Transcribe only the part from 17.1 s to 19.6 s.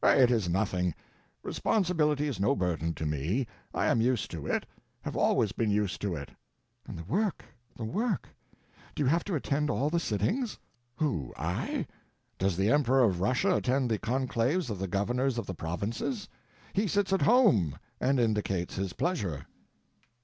at home, and indicates his pleasure."